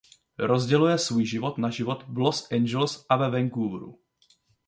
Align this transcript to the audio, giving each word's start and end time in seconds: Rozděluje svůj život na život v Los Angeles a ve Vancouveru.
Rozděluje 0.39 0.97
svůj 0.97 1.25
život 1.25 1.57
na 1.57 1.69
život 1.69 2.03
v 2.07 2.17
Los 2.17 2.47
Angeles 2.51 3.05
a 3.09 3.17
ve 3.17 3.29
Vancouveru. 3.29 3.99